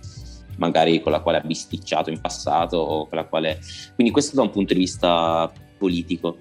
[0.57, 3.59] magari con la quale ha bisticciato in passato o con la quale...
[3.95, 6.39] Quindi questo da un punto di vista politico.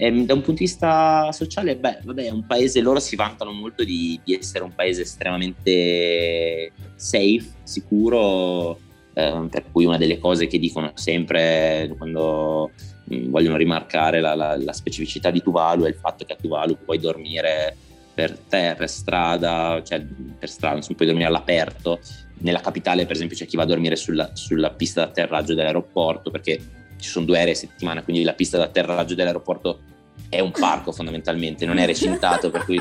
[0.00, 3.16] E ehm, da un punto di vista sociale, beh, vabbè, è un paese, loro si
[3.16, 8.78] vantano molto di, di essere un paese estremamente safe, sicuro,
[9.12, 12.70] eh, per cui una delle cose che dicono sempre quando
[13.04, 16.98] vogliono rimarcare la, la, la, specificità di Tuvalu è il fatto che a Tuvalu puoi
[16.98, 17.76] dormire
[18.14, 20.00] per terra, strada, cioè
[20.38, 22.00] per strada, insomma, puoi dormire all'aperto.
[22.38, 26.58] Nella capitale, per esempio, c'è chi va a dormire sulla, sulla pista d'atterraggio dell'aeroporto perché
[27.00, 29.80] ci sono due aerei a settimana, quindi la pista d'atterraggio dell'aeroporto
[30.28, 32.80] è un parco fondamentalmente, non è recintato, per cui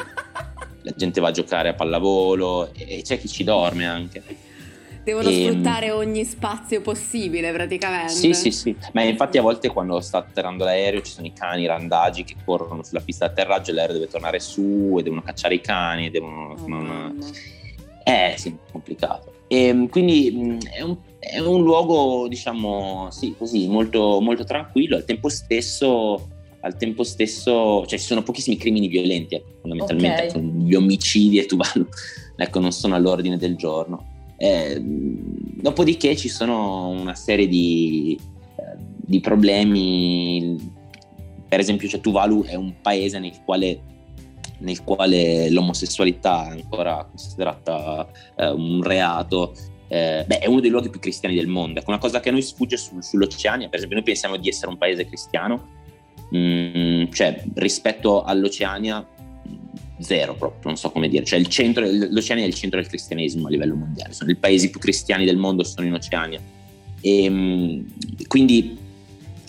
[0.82, 4.24] la gente va a giocare a pallavolo e c'è chi ci dorme anche.
[5.04, 8.14] Devono e, ehm, sfruttare ogni spazio possibile praticamente.
[8.14, 8.76] Sì, sì, sì.
[8.94, 12.84] Ma infatti a volte quando sta atterrando l'aereo ci sono i cani randagi che corrono
[12.84, 16.12] sulla pista d'atterraggio e l'aereo deve tornare su e devono cacciare i cani.
[16.12, 17.14] Devono, oh, una...
[18.04, 19.34] Eh sì, complicato.
[19.48, 25.06] E, ehm, quindi è un è un luogo, diciamo, sì, così, molto, molto tranquillo, al
[25.06, 30.28] tempo stesso al tempo stesso, cioè ci sono pochissimi crimini violenti, ecco, fondamentalmente, okay.
[30.28, 31.88] ecco, gli omicidi e Tuvalu,
[32.36, 34.18] ecco, non sono all'ordine del giorno.
[34.38, 38.18] Eh, dopodiché ci sono una serie di,
[38.56, 40.56] eh, di, problemi,
[41.48, 43.82] per esempio cioè, Tuvalu è un paese nel quale,
[44.60, 49.54] nel quale l'omosessualità è ancora considerata eh, un reato
[49.90, 51.80] eh, beh, è uno dei luoghi più cristiani del mondo.
[51.80, 54.70] Ecco, una cosa che a noi sfugge su, sull'Oceania, per esempio, noi pensiamo di essere
[54.70, 55.68] un paese cristiano,
[56.36, 59.06] mm, cioè rispetto all'Oceania,
[60.00, 61.26] zero proprio, non so come dire.
[61.26, 64.14] Cioè, centro, l'Oceania è il centro del cristianesimo a livello mondiale.
[64.14, 66.40] Sono i paesi più cristiani del mondo sono in Oceania.
[67.02, 67.82] E, mm,
[68.28, 68.78] quindi,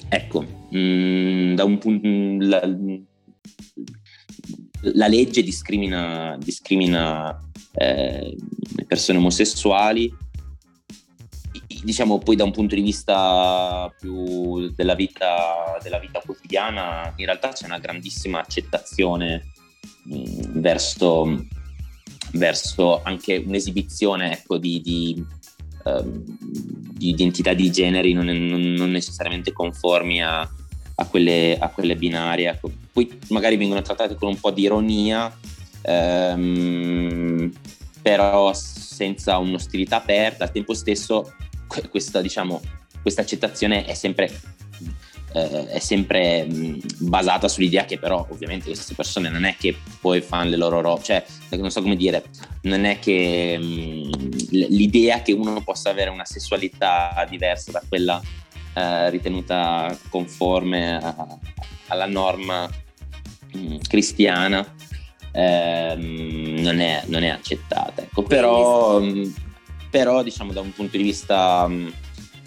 [0.09, 2.09] ecco, mm, da un punto.
[2.46, 2.76] La,
[4.94, 7.38] la legge discrimina, discrimina
[7.74, 8.35] eh,
[8.87, 10.11] persone omosessuali
[11.83, 17.49] diciamo poi da un punto di vista più della vita, della vita quotidiana, in realtà
[17.51, 19.53] c'è una grandissima accettazione
[20.05, 21.47] mh, verso,
[22.33, 25.25] verso, anche un'esibizione ecco, di, di,
[25.85, 31.97] um, di, identità di generi non, non, non necessariamente conformi a, a, quelle, a, quelle,
[31.97, 32.51] binarie.
[32.51, 32.71] Ecco.
[32.93, 35.35] Poi magari vengono trattate con un po' di ironia.
[35.83, 37.51] Um,
[38.03, 41.35] però senza un'ostilità aperta, al tempo stesso
[41.90, 42.61] questa, diciamo,
[43.00, 44.30] questa accettazione è sempre,
[45.33, 50.20] eh, è sempre mh, basata sull'idea che però ovviamente queste persone non è che poi
[50.20, 52.24] fanno le loro robe, cioè non so come dire,
[52.62, 54.11] non è che mh,
[54.50, 58.20] l'idea che uno possa avere una sessualità diversa da quella
[58.74, 61.38] eh, ritenuta conforme a,
[61.88, 62.68] alla norma
[63.52, 64.74] mh, cristiana
[65.33, 68.02] ehm, non, è, non, è, accettata.
[68.02, 68.22] Ecco.
[68.22, 69.00] Però,
[69.90, 71.68] però, diciamo, da un punto di vista...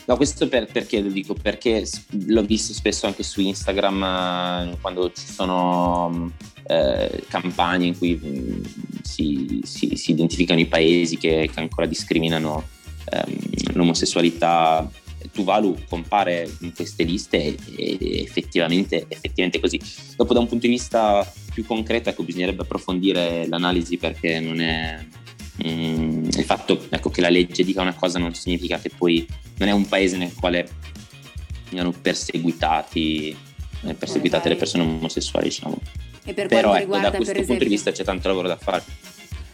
[0.05, 1.33] No, questo per, perché lo dico?
[1.33, 1.87] Perché
[2.27, 6.29] l'ho visto spesso anche su Instagram eh, quando ci sono
[6.63, 12.67] eh, campagne in cui mh, si, si, si, identificano i paesi che, che ancora discriminano
[13.11, 14.89] ehm, l'omosessualità
[15.31, 19.79] Tuvalu compare in queste liste e, effettivamente, effettivamente così.
[20.15, 25.05] Dopo da un punto di vista più concreto ecco, bisognerebbe approfondire l'analisi perché non è
[25.61, 29.67] mm, il fatto ecco, che la legge dica una cosa non significa che poi non
[29.67, 30.67] è un paese nel quale
[31.69, 33.35] vengano perseguitati
[33.93, 34.51] perseguitate okay.
[34.53, 35.77] le persone omosessuali diciamo.
[36.23, 37.65] E per Però ecco, da questo punto esempio...
[37.65, 38.83] di vista c'è tanto lavoro da fare.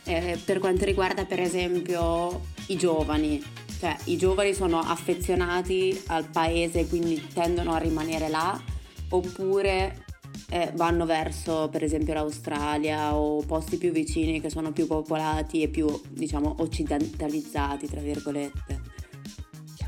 [0.03, 3.41] Eh, per quanto riguarda per esempio i giovani,
[3.79, 8.61] cioè i giovani sono affezionati al paese, quindi tendono a rimanere là,
[9.09, 10.05] oppure
[10.49, 15.67] eh, vanno verso per esempio l'Australia o posti più vicini che sono più popolati e
[15.67, 18.97] più diciamo occidentalizzati tra virgolette?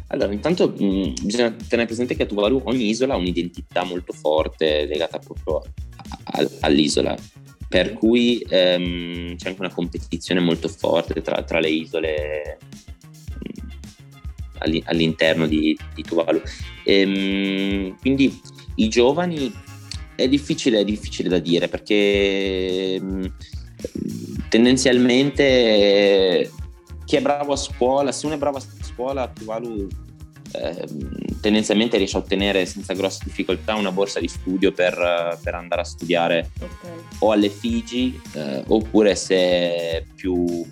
[0.07, 4.85] Allora, intanto mh, bisogna tenere presente che a Tuvalu ogni isola ha un'identità molto forte
[4.85, 7.17] legata proprio a, a, all'isola,
[7.69, 12.57] per cui ehm, c'è anche una competizione molto forte tra, tra le isole
[14.59, 16.41] mh, all'interno di, di Tuvalu.
[16.83, 18.37] Ehm, quindi
[18.75, 19.49] i giovani
[20.23, 23.33] è difficile, è difficile da dire perché mh,
[24.49, 26.51] tendenzialmente
[27.05, 29.87] chi è bravo a scuola, se uno è bravo a scuola, Tuvalu
[30.53, 30.85] eh,
[31.39, 35.85] tendenzialmente riesce a ottenere senza grosse difficoltà una borsa di studio per, per andare a
[35.85, 36.91] studiare okay.
[37.19, 40.65] o alle Figi eh, oppure se è, più,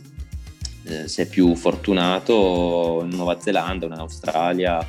[0.83, 4.85] eh, se è più fortunato in Nuova Zelanda, in Australia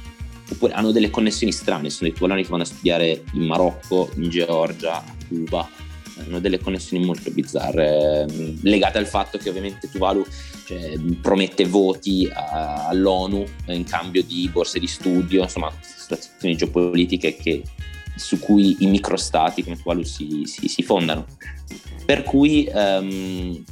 [0.51, 4.29] oppure hanno delle connessioni strane, sono dei tuolani che vanno a studiare in Marocco, in
[4.29, 5.69] Georgia, a Cuba,
[6.19, 8.27] hanno delle connessioni molto bizzarre,
[8.63, 10.25] legate al fatto che ovviamente Tuvalu
[10.67, 17.63] cioè, promette voti a, all'ONU in cambio di borse di studio, insomma situazioni geopolitiche che,
[18.17, 21.27] su cui i microstati come Tuvalu si, si, si fondano.
[22.05, 23.65] Per cui um,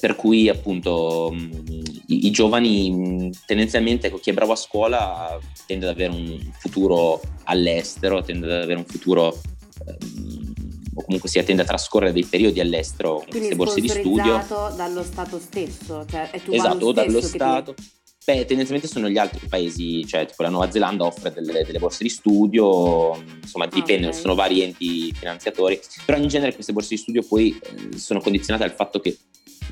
[0.00, 5.38] per cui appunto mh, i, i, giovani mh, tendenzialmente ecco, chi è bravo a scuola
[5.66, 9.38] tende ad avere un futuro all'estero, tende ad avere un futuro
[9.86, 10.52] ehm,
[10.94, 14.44] o comunque si tende a trascorrere dei periodi all'estero con queste borse di studio.
[14.76, 17.74] dallo Stato stesso, cioè è tu esatto, o dallo Stato.
[17.74, 17.82] Ti...
[18.24, 22.04] Beh, tendenzialmente sono gli altri paesi, cioè tipo la Nuova Zelanda offre delle, delle borse
[22.04, 24.20] di studio, insomma dipende, okay.
[24.20, 28.62] sono vari enti finanziatori, però in genere queste borse di studio poi eh, sono condizionate
[28.62, 29.18] al fatto che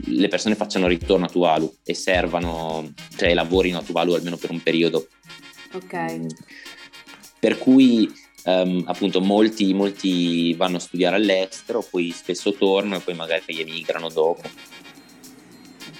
[0.06, 4.62] le persone facciano ritorno a Tuvalu e servano, cioè lavorino a Tuvalu almeno per un
[4.62, 5.08] periodo.
[5.72, 5.94] Ok.
[5.94, 6.26] Mm.
[7.38, 8.12] Per cui
[8.44, 14.08] um, appunto molti, molti vanno a studiare all'estero, poi spesso tornano e poi magari emigrano
[14.08, 14.42] dopo.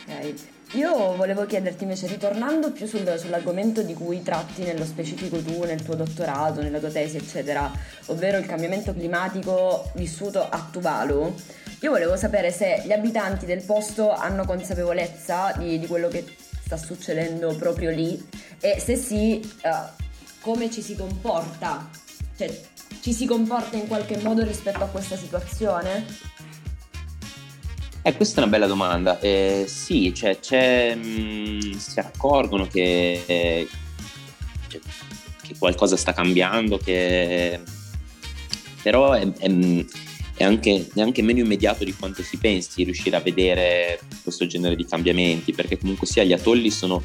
[0.07, 0.35] Ok.
[0.75, 5.83] Io volevo chiederti invece, ritornando più sul, sull'argomento di cui tratti nello specifico tu, nel
[5.83, 7.69] tuo dottorato, nella tua tesi, eccetera,
[8.07, 11.35] ovvero il cambiamento climatico vissuto a Tuvalu,
[11.81, 16.25] io volevo sapere se gli abitanti del posto hanno consapevolezza di, di quello che
[16.63, 18.23] sta succedendo proprio lì
[18.61, 20.05] e se sì, uh,
[20.41, 21.89] come ci si comporta?
[22.37, 22.61] Cioè,
[23.01, 26.05] ci si comporta in qualche modo rispetto a questa situazione?
[28.03, 29.19] Eh, questa è una bella domanda.
[29.21, 33.69] Eh, sì, cioè, c'è, mh, mm, si accorgono che, eh,
[34.69, 34.81] che,
[35.59, 37.61] qualcosa sta cambiando, che,
[38.83, 39.85] però è, è,
[40.35, 44.77] è anche, è anche meno immediato di quanto si pensi riuscire a vedere questo genere
[44.77, 47.03] di cambiamenti, perché comunque sia gli atolli sono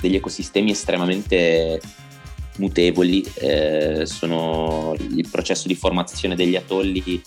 [0.00, 1.80] degli ecosistemi estremamente
[2.56, 7.22] mutevoli, eh, sono, il processo di formazione degli atolli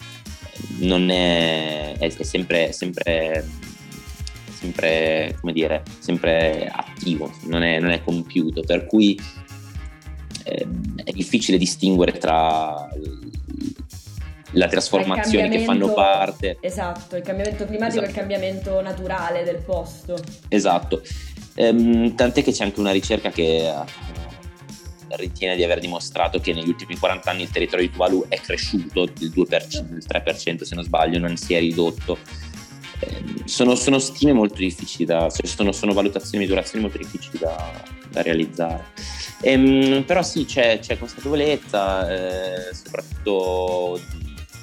[0.79, 3.45] non è, è, è sempre, sempre,
[4.51, 9.19] sempre, come dire, sempre attivo, non è, non è compiuto, per cui
[10.43, 10.67] eh,
[11.03, 12.89] è difficile distinguere tra
[14.51, 16.57] la trasformazione che fanno parte.
[16.61, 18.05] Esatto, il cambiamento climatico esatto.
[18.05, 20.17] e il cambiamento naturale del posto.
[20.47, 21.01] Esatto,
[21.55, 23.73] ehm, tant'è che c'è anche una ricerca che
[25.11, 29.05] ritiene di aver dimostrato che negli ultimi 40 anni il territorio di Tuvalu è cresciuto
[29.05, 32.17] del, 2%, del 3% se non sbaglio, non si è ridotto.
[32.99, 37.37] Eh, sono, sono, stime molto difficili da, cioè sono, sono, valutazioni di durazione molto difficili
[37.39, 38.85] da, da realizzare.
[39.41, 43.99] Ehm, però sì, c'è, c'è consapevolezza, eh, soprattutto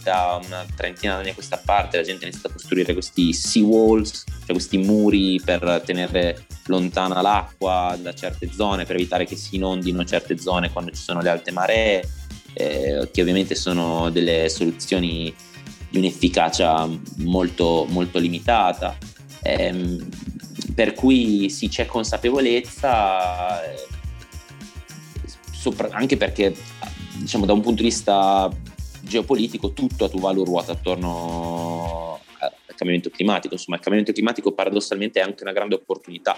[0.05, 3.65] da una trentina d'anni a questa parte la gente ha iniziato a costruire questi sea
[3.65, 9.57] walls, cioè questi muri per tenere lontana l'acqua da certe zone, per evitare che si
[9.57, 12.09] inondino certe zone quando ci sono le alte maree,
[12.53, 15.35] eh, che ovviamente sono delle soluzioni
[15.89, 18.97] di un'efficacia molto, molto limitata.
[19.43, 19.99] Eh,
[20.75, 23.87] per cui sì, c'è consapevolezza, eh,
[25.53, 26.55] sopra, anche perché
[27.17, 28.51] diciamo da un punto di vista
[29.05, 33.55] geopolitico tutto a Tuvalu ruota attorno al cambiamento climatico.
[33.55, 36.37] Insomma, il cambiamento climatico paradossalmente è anche una grande opportunità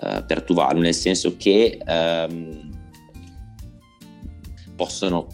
[0.00, 2.70] eh, per Tuvalu, nel senso che ehm,
[4.76, 5.26] possono,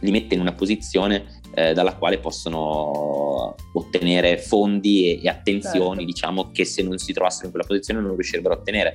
[0.00, 6.04] li mette in una posizione eh, dalla quale possono ottenere fondi e, e attenzioni, certo.
[6.04, 8.94] diciamo, che se non si trovassero in quella posizione non riuscirebbero a ottenere.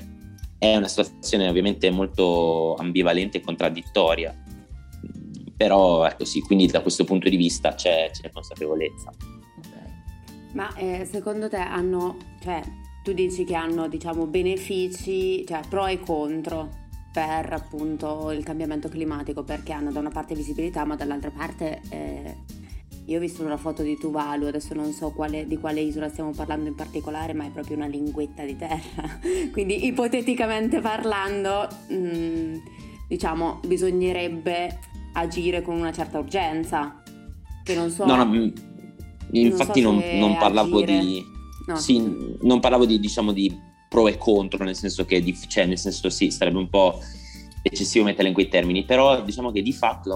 [0.58, 4.34] È una situazione ovviamente molto ambivalente e contraddittoria,
[5.63, 9.13] però ecco sì, quindi da questo punto di vista c'è, c'è consapevolezza.
[10.52, 12.62] Ma eh, secondo te hanno, cioè
[13.02, 16.69] tu dici che hanno diciamo benefici, cioè pro e contro,
[17.13, 22.36] per appunto il cambiamento climatico perché hanno da una parte visibilità ma dall'altra parte eh,
[23.06, 26.32] io ho visto una foto di Tuvalu, adesso non so quale, di quale isola stiamo
[26.32, 29.19] parlando in particolare, ma è proprio una linguetta di terra.
[29.52, 32.56] Quindi ipoteticamente parlando, mh, mm,
[33.08, 37.02] diciamo, bisognerebbe agire con una certa urgenza.
[37.63, 38.06] Che non so.
[38.06, 38.49] No, no, mm,
[39.32, 40.99] infatti non, so non, non parlavo agire...
[40.99, 41.32] di.
[41.65, 41.78] No.
[41.78, 46.10] Sì, non parlavo di, diciamo, di pro e contro, nel senso che, cioè, nel senso
[46.10, 46.99] sì, sarebbe un po'
[47.65, 50.10] eccessivo metterla in quei termini, però diciamo che di fatto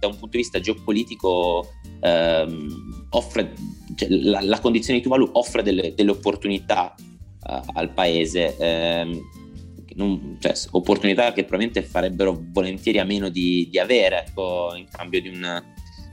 [0.00, 3.54] da un punto di vista geopolitico ehm, offre,
[3.94, 9.20] cioè, la, la, condizione di Tuvalu offre delle, delle opportunità uh, al paese, ehm,
[9.98, 15.20] non, cioè, opportunità che probabilmente farebbero volentieri a meno di, di avere ecco, in cambio
[15.20, 15.62] di una,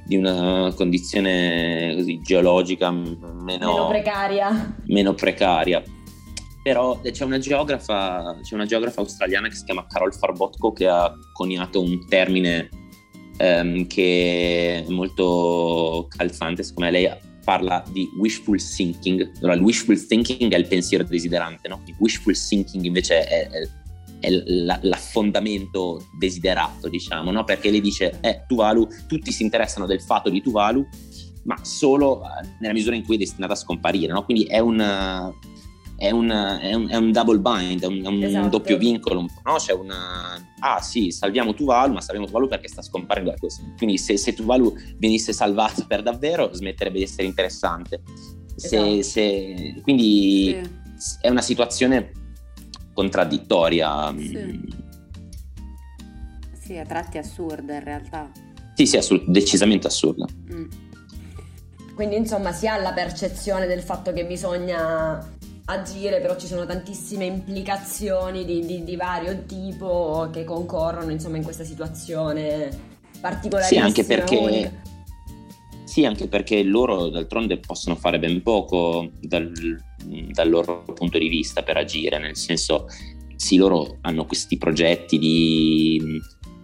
[0.04, 4.76] di una condizione così geologica meno, meno precaria.
[4.88, 5.84] Meno precaria
[6.65, 11.13] però c'è una, geografa, c'è una geografa australiana che si chiama Carol Farbotko che ha
[11.32, 12.69] coniato un termine
[13.38, 17.12] um, che è molto calzante, secondo me lei
[17.45, 21.81] parla di wishful thinking, allora il wishful thinking è il pensiero desiderante, no?
[21.86, 23.69] il wishful thinking invece è, è,
[24.19, 24.29] è
[24.81, 27.43] l'affondamento desiderato, diciamo, no?
[27.45, 30.86] perché lei dice, eh, Tuvalu, tutti si interessano del fatto di Tuvalu,
[31.43, 34.25] ma solo eh, nella misura in cui è destinata a scomparire, no?
[34.25, 35.34] quindi è un
[35.97, 38.49] è un, è un, è un double bind, è un, un esatto.
[38.49, 39.55] doppio vincolo, no?
[39.55, 40.36] C'è una...
[40.60, 43.34] Ah sì, salviamo Tuvalu, ma salviamo Tuvalu perché sta scomparendo.
[43.77, 48.01] Quindi se, se Tuvalu venisse salvato per davvero, smetterebbe di essere interessante.
[48.55, 49.01] Se, esatto.
[49.01, 50.62] se, quindi
[50.97, 51.17] sì.
[51.21, 52.12] è una situazione
[52.93, 54.13] contraddittoria.
[54.17, 54.62] Sì.
[56.60, 58.31] sì, a tratti assurda in realtà.
[58.73, 60.25] Sì, sì, assolut- decisamente assurda.
[60.53, 60.65] Mm.
[61.95, 65.35] Quindi insomma si ha la percezione del fatto che bisogna
[65.65, 71.43] agire, però ci sono tantissime implicazioni di, di, di vario tipo che concorrono insomma in
[71.43, 72.69] questa situazione
[73.19, 73.82] particolarissima.
[73.82, 74.82] Sì, anche perché,
[75.86, 79.51] sì, anche perché loro d'altronde possono fare ben poco dal,
[80.32, 82.88] dal loro punto di vista per agire, nel senso
[83.36, 86.19] sì, loro hanno questi progetti di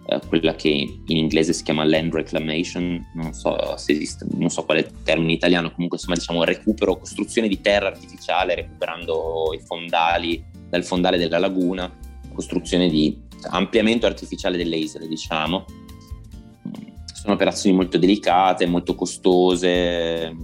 [0.06, 4.64] eh, quella che in inglese si chiama land reclamation, non so se esiste, non so
[4.64, 10.44] quale termine in italiano, comunque insomma diciamo recupero, costruzione di terra artificiale recuperando i fondali
[10.68, 11.90] dal fondale della laguna,
[12.32, 13.16] costruzione di
[13.50, 15.64] ampliamento artificiale delle isole, diciamo.
[17.12, 20.34] Sono operazioni molto delicate, molto costose,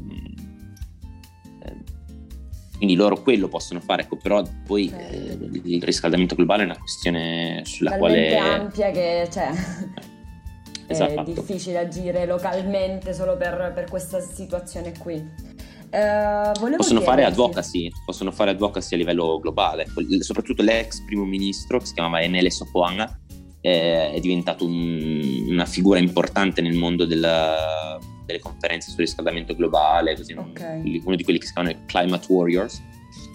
[2.78, 7.62] quindi loro quello possono fare, ecco, però poi eh, il riscaldamento globale è una questione
[7.64, 8.36] sulla quale...
[8.36, 9.50] ampia che cioè,
[10.86, 11.20] esatto.
[11.20, 15.56] è difficile agire localmente solo per, per questa situazione qui.
[15.90, 19.86] Uh, possono fare advocacy, possono fare advocacy a livello globale,
[20.20, 23.18] soprattutto l'ex primo ministro che si chiamava Enele Sopoanga
[23.60, 30.14] eh, è diventato un, una figura importante nel mondo della, delle conferenze sul riscaldamento globale,
[30.14, 31.02] così, okay.
[31.02, 32.82] uno di quelli che si chiamano Climate Warriors,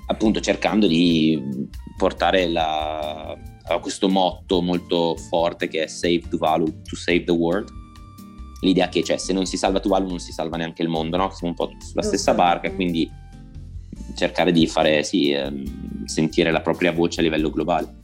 [0.08, 6.96] appunto cercando di portare la, a questo motto molto forte che è Save Tuvalu to
[6.96, 7.70] save the world.
[8.62, 11.32] L'idea che cioè, se non si salva Tuvalu non si salva neanche il mondo, no?
[11.32, 13.10] siamo un po' sulla stessa barca, quindi
[14.16, 18.02] cercare di fare sì, ehm, sentire la propria voce a livello globale.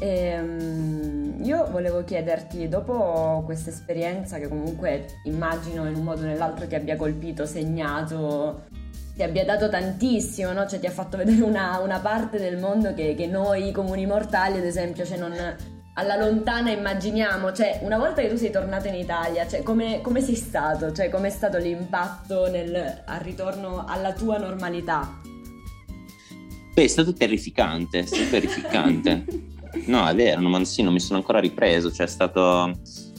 [0.00, 6.66] Ehm, io volevo chiederti, dopo questa esperienza che comunque immagino in un modo o nell'altro
[6.66, 8.66] ti abbia colpito, segnato,
[9.14, 10.66] ti abbia dato tantissimo, no?
[10.66, 14.58] cioè ti ha fatto vedere una, una parte del mondo che, che, noi comuni mortali,
[14.58, 15.34] ad esempio, cioè non,
[15.94, 20.20] alla lontana immaginiamo, cioè una volta che tu sei tornato in Italia, cioè come, come
[20.20, 25.20] sei stato, cioè com'è stato l'impatto nel, al ritorno alla tua normalità?
[26.74, 29.24] Beh, è stato terrificante, è stato terrificante.
[29.86, 32.72] No, è vero, ma sì, non mi sono ancora ripreso, cioè è stato...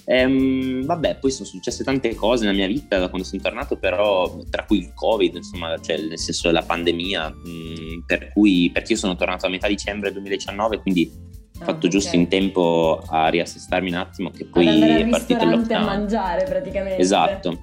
[0.05, 4.39] Ehm, vabbè, poi sono successe tante cose nella mia vita da quando sono tornato, però
[4.49, 8.93] tra cui il Covid, insomma, cioè nel senso la pandemia, mh, mm, per cui perché
[8.93, 11.89] io sono tornato a metà dicembre 2019, quindi ho ah, fatto okay.
[11.89, 15.81] giusto in tempo a riassestarmi un attimo che poi è partito il lockdown.
[15.81, 16.99] a mangiare praticamente.
[16.99, 17.59] Esatto.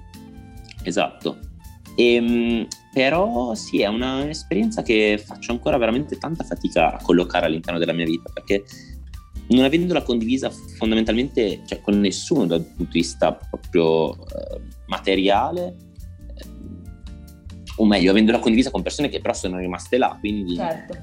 [0.83, 1.39] Esatto.
[1.95, 7.79] E, ehm, però sì, è un'esperienza che faccio ancora veramente tanta fatica a collocare all'interno
[7.79, 8.63] della mia vita perché
[9.49, 15.75] non avendola condivisa fondamentalmente cioè, con nessuno dal punto di vista proprio eh, materiale,
[16.35, 16.45] eh,
[17.77, 20.97] o meglio, avendola condivisa con persone che però sono rimaste là, quindi certo.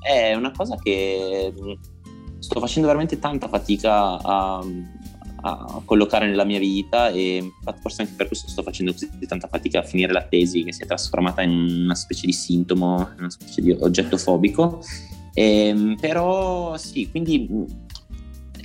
[0.00, 1.52] è una cosa che
[2.40, 4.64] sto facendo veramente tanta fatica a,
[5.40, 9.80] a collocare nella mia vita e forse anche per questo sto facendo così tanta fatica
[9.80, 13.62] a finire la tesi che si è trasformata in una specie di sintomo, una specie
[13.62, 14.80] di oggetto fobico
[15.38, 17.46] Ehm, però sì, quindi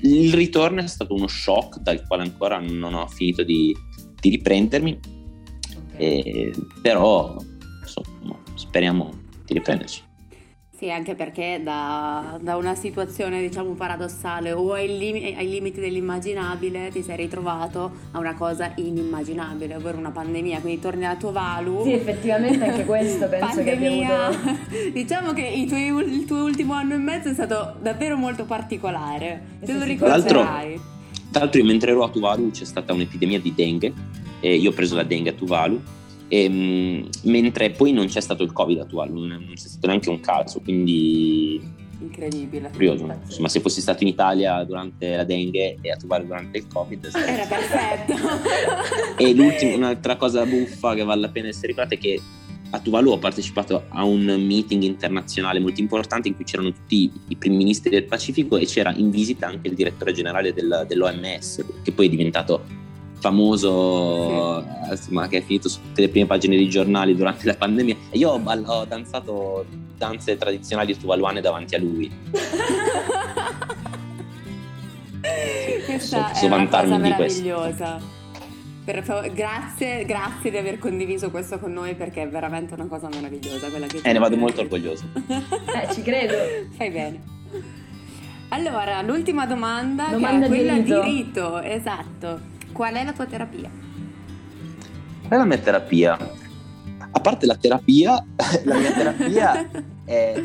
[0.01, 3.75] il ritorno è stato uno shock dal quale ancora non ho finito di,
[4.19, 4.99] di riprendermi,
[5.77, 6.19] okay.
[6.19, 7.37] e, però
[7.79, 9.11] insomma, speriamo
[9.45, 10.01] di riprenderci.
[10.83, 16.89] Sì, anche perché da, da, una situazione diciamo paradossale o ai, lim- ai, limiti dell'immaginabile
[16.89, 21.83] ti sei ritrovato a una cosa inimmaginabile, ovvero una pandemia, quindi torni alla tua Valu.
[21.83, 24.07] Sì, effettivamente anche questo penso pandemia.
[24.07, 24.57] che abbia avuto...
[24.91, 29.71] diciamo che tuoi, il tuo ultimo anno e mezzo è stato davvero molto particolare, te
[29.71, 30.81] lo ricorderai.
[31.31, 33.93] Tra l'altro, mentre ero a Tuvalu c'è stata un'epidemia di dengue
[34.41, 35.81] e io ho preso la dengue a Tuvalu
[36.33, 40.19] e, ehm, mentre poi non c'è stato il covid attuale, non c'è stato neanche un
[40.19, 41.61] caso, quindi
[41.99, 42.71] incredibile.
[42.71, 43.07] Curioso.
[43.23, 47.11] Insomma, se fossi stato in Italia durante la dengue e a Tuvalu durante il Covid,
[47.15, 48.13] era perfetto.
[49.21, 52.19] e l'ultima, un'altra cosa buffa che vale la pena essere ricordata è che
[52.71, 57.35] a Tuvalu ho partecipato a un meeting internazionale molto importante in cui c'erano tutti i
[57.35, 61.91] primi ministri del Pacifico e c'era in visita anche il direttore generale del, dell'OMS, che
[61.91, 62.81] poi è diventato
[63.23, 64.91] famoso sì.
[64.91, 67.95] insomma, che è finito su tutte le prime pagine dei giornali durante la pandemia.
[68.09, 69.65] E io ho, ball- ho danzato
[69.97, 72.11] danze tradizionali tuvaluane davanti a lui.
[75.85, 78.21] Questa so, so è una cosa meravigliosa.
[78.83, 83.07] Per favore, grazie, grazie di aver condiviso questo con noi perché è veramente una cosa
[83.07, 85.05] meravigliosa quella che eh, ne vado molto orgoglioso.
[85.73, 86.35] Eh, ci credo.
[86.75, 87.21] Fai bene.
[88.49, 91.01] Allora, l'ultima domanda, domanda è quella di rito.
[91.01, 92.51] di rito, esatto.
[92.73, 93.69] Qual è la tua terapia?
[95.21, 96.17] Qual è la mia terapia?
[97.11, 98.13] A parte la terapia,
[98.65, 99.69] la mia terapia
[100.03, 100.33] è...
[100.35, 100.43] Eh,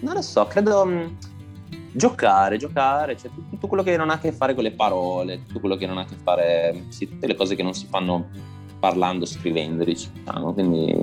[0.00, 1.02] non lo so, credo mm,
[1.92, 5.60] giocare, giocare, cioè tutto quello che non ha a che fare con le parole, tutto
[5.60, 8.28] quello che non ha a che fare, sì, tutte le cose che non si fanno
[8.78, 10.96] parlando, scrivendo, diciamo, quindi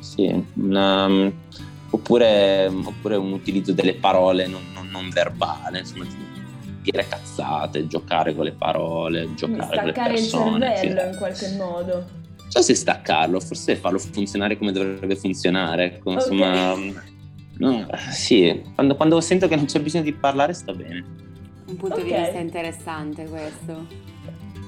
[0.00, 1.28] sì, una, mm,
[1.90, 6.06] oppure, oppure, un utilizzo delle parole non, non, non verbale, insomma,
[6.80, 9.92] dire cazzate, giocare con le parole, giocare con le persone.
[9.92, 11.08] Staccare il cervello sì.
[11.08, 11.94] in qualche modo.
[11.94, 15.84] Non so se staccarlo, forse farlo funzionare come dovrebbe funzionare.
[15.84, 16.22] Ecco, okay.
[16.22, 16.74] Insomma,
[17.58, 21.04] no, sì, quando, quando, sento che non c'è bisogno di parlare sta bene.
[21.66, 22.06] Un punto okay.
[22.06, 24.08] di vista interessante questo.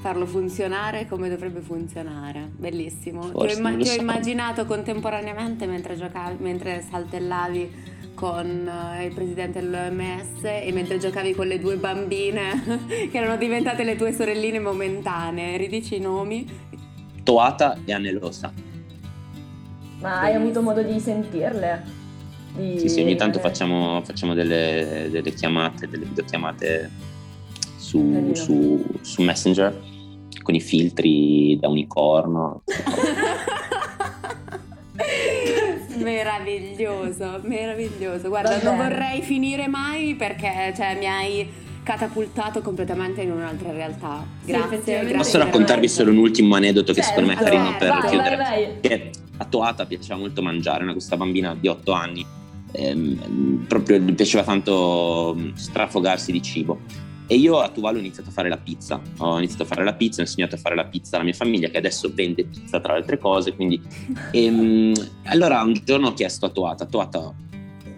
[0.01, 2.51] Farlo funzionare come dovrebbe funzionare.
[2.57, 3.23] Bellissimo.
[3.23, 7.92] Forse, ti ho, imma- ti ho immaginato contemporaneamente mentre giocavi, mentre saltellavi
[8.23, 12.63] con eh, il presidente dell'OMS e mentre giocavi con le due bambine
[13.11, 15.57] che erano diventate le tue sorelline momentanee.
[15.57, 16.47] Ridici i nomi?
[17.25, 18.53] Toata e Anelosa.
[19.99, 21.85] Ma hai avuto modo di sentirle?
[22.55, 22.79] Di...
[22.79, 26.91] Sì, sì, ogni tanto facciamo, facciamo delle, delle, chiamate, delle videochiamate
[27.77, 29.77] su, su, su Messenger
[30.43, 32.63] con i filtri da unicorno.
[36.39, 38.29] Meraviglioso, meraviglioso.
[38.29, 41.49] Guarda, non vorrei finire mai perché cioè, mi hai
[41.83, 44.25] catapultato completamente in un'altra realtà.
[44.45, 44.83] Grazie.
[44.83, 47.21] Sì, grazie Posso raccontarvi solo un ultimo aneddoto che certo.
[47.21, 48.37] secondo me è carino per vai, chiudere?
[48.37, 48.81] Vai, vai.
[48.81, 52.25] Che a Toata piaceva molto mangiare, una questa bambina di 8 anni.
[52.75, 56.81] Ehm, proprio gli piaceva tanto mm, strafogarsi di cibo
[57.27, 59.95] e io a Tuvalu ho iniziato a fare la pizza, ho iniziato a fare la
[59.95, 62.93] pizza, ho insegnato a fare la pizza alla mia famiglia che adesso vende pizza tra
[62.93, 63.81] le altre cose, quindi...
[64.35, 64.93] Ehm,
[65.25, 67.35] allora un giorno ho chiesto a Toata, Toata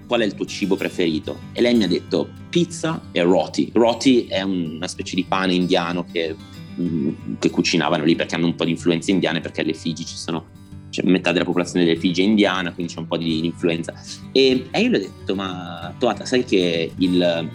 [0.07, 1.39] qual è il tuo cibo preferito?
[1.53, 3.71] E lei mi ha detto pizza e roti.
[3.73, 6.35] Roti è una specie di pane indiano che,
[6.81, 10.17] mm, che cucinavano lì perché hanno un po' di influenze indiane perché alle Figi ci
[10.17, 13.93] sono cioè, metà della popolazione delle Figi è indiana, quindi c'è un po' di influenza.
[14.31, 17.51] E, e io le ho detto, ma Toata, sai che il,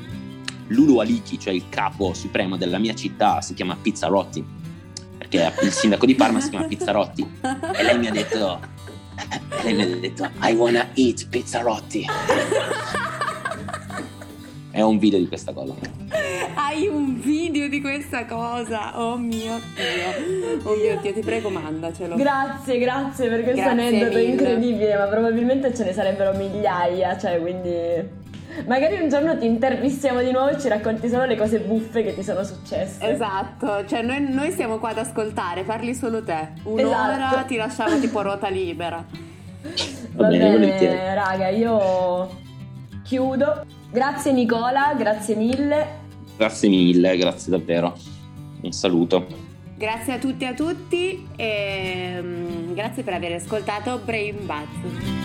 [0.69, 4.45] Lulu Aliki, cioè il capo supremo della mia città, si chiama Pizzarotti,
[5.17, 7.27] perché il sindaco di Parma si chiama Pizzarotti.
[7.75, 8.59] E lei mi ha detto,
[9.63, 12.07] lei mi ha detto, I wanna eat Pizzarotti.
[14.71, 15.73] È un video di questa cosa.
[16.53, 19.01] Hai un video di questa cosa?
[19.01, 20.61] Oh mio Dio.
[20.63, 22.15] Oh mio Dio, ti prego, mandacelo.
[22.15, 24.31] Grazie, grazie per questo grazie aneddoto mille.
[24.31, 28.27] incredibile, ma probabilmente ce ne sarebbero migliaia, cioè quindi
[28.65, 32.13] Magari un giorno ti intervistiamo di nuovo e ci racconti solo le cose buffe che
[32.15, 32.97] ti sono successe.
[33.11, 36.49] Esatto, cioè noi, noi siamo qua ad ascoltare, parli solo te.
[36.63, 37.45] Un'ora esatto.
[37.47, 39.05] ti lasciamo tipo ruota libera.
[40.13, 42.29] Va, Va bene, bene raga, io
[43.03, 43.65] chiudo.
[43.91, 45.87] Grazie Nicola, grazie mille.
[46.37, 47.97] Grazie mille, grazie davvero.
[48.61, 49.47] Un saluto.
[49.77, 55.18] Grazie a tutti e a tutti e um, grazie per aver ascoltato Brain Buzz.